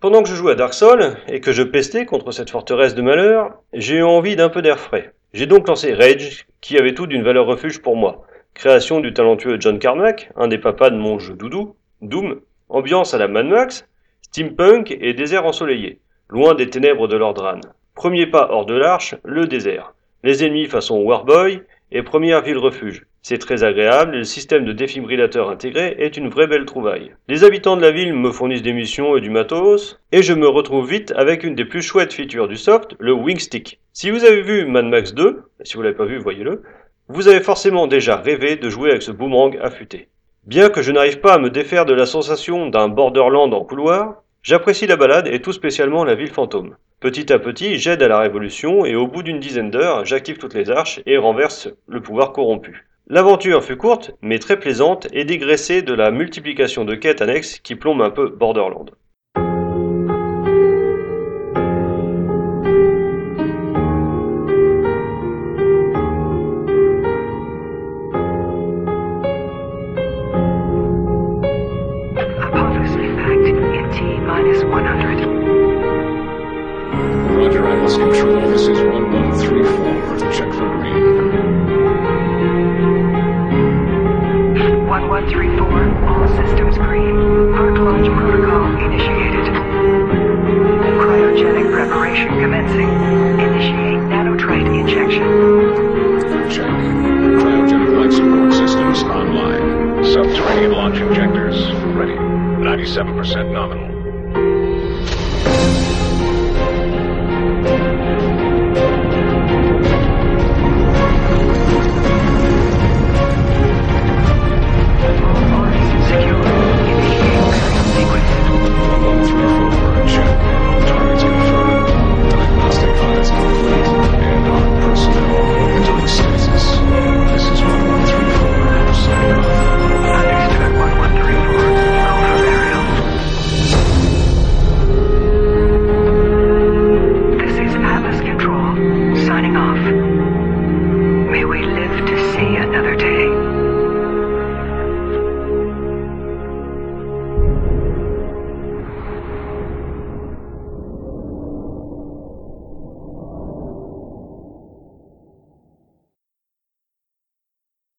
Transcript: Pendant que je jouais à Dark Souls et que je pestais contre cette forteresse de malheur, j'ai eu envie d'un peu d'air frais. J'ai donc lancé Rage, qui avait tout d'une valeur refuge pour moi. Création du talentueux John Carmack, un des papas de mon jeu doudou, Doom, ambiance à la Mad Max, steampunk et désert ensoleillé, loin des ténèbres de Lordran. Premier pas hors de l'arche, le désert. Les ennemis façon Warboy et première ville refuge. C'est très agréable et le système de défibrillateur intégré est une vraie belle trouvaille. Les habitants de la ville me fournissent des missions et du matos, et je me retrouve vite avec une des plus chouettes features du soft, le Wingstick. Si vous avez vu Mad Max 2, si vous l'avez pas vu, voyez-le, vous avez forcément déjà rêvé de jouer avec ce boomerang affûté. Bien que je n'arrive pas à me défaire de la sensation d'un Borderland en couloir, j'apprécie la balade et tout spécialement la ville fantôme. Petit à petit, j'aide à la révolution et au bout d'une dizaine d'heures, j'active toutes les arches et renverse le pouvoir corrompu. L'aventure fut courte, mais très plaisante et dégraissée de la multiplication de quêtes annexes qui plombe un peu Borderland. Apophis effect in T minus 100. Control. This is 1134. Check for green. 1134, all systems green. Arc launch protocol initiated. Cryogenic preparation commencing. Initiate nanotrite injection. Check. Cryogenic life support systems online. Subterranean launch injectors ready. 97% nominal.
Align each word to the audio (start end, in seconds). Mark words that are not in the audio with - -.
Pendant 0.00 0.22
que 0.22 0.28
je 0.28 0.36
jouais 0.36 0.52
à 0.52 0.54
Dark 0.54 0.74
Souls 0.74 1.16
et 1.26 1.40
que 1.40 1.50
je 1.50 1.64
pestais 1.64 2.06
contre 2.06 2.30
cette 2.30 2.50
forteresse 2.50 2.94
de 2.94 3.02
malheur, 3.02 3.60
j'ai 3.72 3.96
eu 3.96 4.04
envie 4.04 4.36
d'un 4.36 4.48
peu 4.48 4.62
d'air 4.62 4.78
frais. 4.78 5.12
J'ai 5.32 5.46
donc 5.46 5.66
lancé 5.66 5.92
Rage, 5.92 6.46
qui 6.60 6.78
avait 6.78 6.94
tout 6.94 7.08
d'une 7.08 7.24
valeur 7.24 7.46
refuge 7.46 7.82
pour 7.82 7.96
moi. 7.96 8.22
Création 8.54 9.00
du 9.00 9.12
talentueux 9.12 9.56
John 9.58 9.80
Carmack, 9.80 10.30
un 10.36 10.46
des 10.46 10.58
papas 10.58 10.90
de 10.90 10.96
mon 10.96 11.18
jeu 11.18 11.34
doudou, 11.34 11.74
Doom, 12.00 12.40
ambiance 12.68 13.12
à 13.12 13.18
la 13.18 13.26
Mad 13.26 13.46
Max, 13.46 13.88
steampunk 14.22 14.96
et 15.00 15.14
désert 15.14 15.46
ensoleillé, 15.46 15.98
loin 16.28 16.54
des 16.54 16.70
ténèbres 16.70 17.08
de 17.08 17.16
Lordran. 17.16 17.58
Premier 17.96 18.26
pas 18.26 18.50
hors 18.52 18.66
de 18.66 18.74
l'arche, 18.74 19.16
le 19.24 19.48
désert. 19.48 19.94
Les 20.22 20.44
ennemis 20.44 20.66
façon 20.66 20.98
Warboy 20.98 21.62
et 21.90 22.02
première 22.02 22.42
ville 22.42 22.58
refuge. 22.58 23.06
C'est 23.22 23.38
très 23.38 23.64
agréable 23.64 24.14
et 24.14 24.18
le 24.18 24.24
système 24.24 24.64
de 24.64 24.72
défibrillateur 24.72 25.50
intégré 25.50 25.96
est 25.98 26.16
une 26.16 26.28
vraie 26.28 26.46
belle 26.46 26.64
trouvaille. 26.64 27.14
Les 27.28 27.44
habitants 27.44 27.76
de 27.76 27.82
la 27.82 27.90
ville 27.90 28.14
me 28.14 28.30
fournissent 28.30 28.62
des 28.62 28.72
missions 28.72 29.16
et 29.16 29.20
du 29.20 29.30
matos, 29.30 30.00
et 30.12 30.22
je 30.22 30.32
me 30.32 30.48
retrouve 30.48 30.88
vite 30.88 31.12
avec 31.16 31.44
une 31.44 31.54
des 31.54 31.64
plus 31.64 31.82
chouettes 31.82 32.12
features 32.12 32.48
du 32.48 32.56
soft, 32.56 32.94
le 32.98 33.12
Wingstick. 33.12 33.80
Si 33.92 34.10
vous 34.10 34.24
avez 34.24 34.42
vu 34.42 34.64
Mad 34.64 34.86
Max 34.86 35.14
2, 35.14 35.42
si 35.62 35.74
vous 35.74 35.82
l'avez 35.82 35.96
pas 35.96 36.06
vu, 36.06 36.18
voyez-le, 36.18 36.62
vous 37.08 37.28
avez 37.28 37.40
forcément 37.40 37.86
déjà 37.86 38.16
rêvé 38.16 38.56
de 38.56 38.70
jouer 38.70 38.90
avec 38.90 39.02
ce 39.02 39.10
boomerang 39.10 39.58
affûté. 39.60 40.08
Bien 40.46 40.70
que 40.70 40.82
je 40.82 40.92
n'arrive 40.92 41.20
pas 41.20 41.34
à 41.34 41.38
me 41.38 41.50
défaire 41.50 41.84
de 41.84 41.94
la 41.94 42.06
sensation 42.06 42.68
d'un 42.68 42.88
Borderland 42.88 43.52
en 43.52 43.64
couloir, 43.64 44.22
j'apprécie 44.42 44.86
la 44.86 44.96
balade 44.96 45.26
et 45.26 45.40
tout 45.40 45.52
spécialement 45.52 46.04
la 46.04 46.14
ville 46.14 46.30
fantôme. 46.30 46.76
Petit 47.00 47.32
à 47.32 47.38
petit, 47.38 47.78
j'aide 47.78 48.02
à 48.02 48.08
la 48.08 48.18
révolution 48.18 48.84
et 48.84 48.96
au 48.96 49.06
bout 49.06 49.22
d'une 49.22 49.38
dizaine 49.38 49.70
d'heures, 49.70 50.04
j'active 50.04 50.38
toutes 50.38 50.54
les 50.54 50.68
arches 50.68 51.00
et 51.06 51.16
renverse 51.16 51.68
le 51.86 52.00
pouvoir 52.00 52.32
corrompu. 52.32 52.88
L'aventure 53.06 53.62
fut 53.62 53.76
courte, 53.76 54.10
mais 54.20 54.40
très 54.40 54.58
plaisante 54.58 55.06
et 55.12 55.24
dégraissée 55.24 55.82
de 55.82 55.94
la 55.94 56.10
multiplication 56.10 56.84
de 56.84 56.96
quêtes 56.96 57.22
annexes 57.22 57.60
qui 57.60 57.76
plombe 57.76 58.02
un 58.02 58.10
peu 58.10 58.30
Borderland. 58.30 58.90
Apophis 72.42 72.96
effect 72.98 73.46
in 73.46 73.88
T 73.92 74.02
minus 74.26 74.62
100. 74.62 75.37
Control. 77.98 78.40
This 78.50 78.62
is 78.62 78.78
1134. 78.78 80.30
Check 80.30 80.52
for 80.54 80.68
green. 80.78 81.02
1134, 84.86 86.06
all 86.06 86.28
systems 86.28 86.78
green. 86.78 87.16
Arc 87.54 87.76
launch 87.78 88.06
protocol 88.06 88.70
initiated. 88.86 89.46
Cryogenic 91.02 91.72
preparation 91.72 92.28
commencing. 92.38 92.88
Initiate 93.42 93.98
nanotrite 94.06 94.68
injection. 94.78 95.26
Check. 96.54 96.70
Cryogenic 97.42 97.90
life 97.98 98.12
support 98.14 98.52
systems 98.52 99.02
online. 99.02 100.04
Subterranean 100.04 100.70
launch 100.70 100.98
injectors 101.00 101.58
ready. 101.96 102.14
97% 102.14 103.50
nominal. 103.52 103.88